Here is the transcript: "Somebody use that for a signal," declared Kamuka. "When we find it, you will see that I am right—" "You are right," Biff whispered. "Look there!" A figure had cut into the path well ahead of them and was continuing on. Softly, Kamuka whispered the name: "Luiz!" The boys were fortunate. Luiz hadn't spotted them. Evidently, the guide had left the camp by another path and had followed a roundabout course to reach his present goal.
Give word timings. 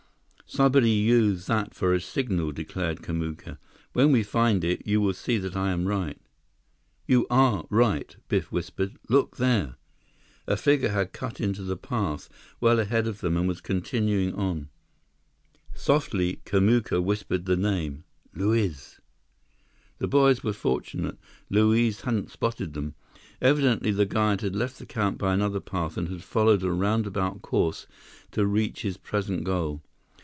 "Somebody 0.53 0.89
use 0.89 1.45
that 1.45 1.73
for 1.73 1.93
a 1.93 2.01
signal," 2.01 2.51
declared 2.51 3.01
Kamuka. 3.01 3.57
"When 3.93 4.11
we 4.11 4.21
find 4.21 4.65
it, 4.65 4.85
you 4.85 4.99
will 4.99 5.13
see 5.13 5.37
that 5.37 5.55
I 5.55 5.71
am 5.71 5.87
right—" 5.87 6.19
"You 7.07 7.25
are 7.29 7.65
right," 7.69 8.13
Biff 8.27 8.51
whispered. 8.51 8.97
"Look 9.07 9.37
there!" 9.37 9.75
A 10.49 10.57
figure 10.57 10.89
had 10.89 11.13
cut 11.13 11.39
into 11.39 11.63
the 11.63 11.77
path 11.77 12.27
well 12.59 12.81
ahead 12.81 13.07
of 13.07 13.21
them 13.21 13.37
and 13.37 13.47
was 13.47 13.61
continuing 13.61 14.33
on. 14.35 14.67
Softly, 15.73 16.41
Kamuka 16.43 17.01
whispered 17.01 17.45
the 17.45 17.55
name: 17.55 18.03
"Luiz!" 18.35 18.99
The 19.99 20.07
boys 20.09 20.43
were 20.43 20.51
fortunate. 20.51 21.17
Luiz 21.49 22.01
hadn't 22.01 22.29
spotted 22.29 22.73
them. 22.73 22.95
Evidently, 23.41 23.91
the 23.91 24.05
guide 24.05 24.41
had 24.41 24.57
left 24.57 24.79
the 24.79 24.85
camp 24.85 25.17
by 25.17 25.33
another 25.33 25.61
path 25.61 25.95
and 25.95 26.09
had 26.09 26.23
followed 26.25 26.61
a 26.61 26.73
roundabout 26.73 27.41
course 27.41 27.87
to 28.31 28.45
reach 28.45 28.81
his 28.81 28.97
present 28.97 29.45
goal. 29.45 29.81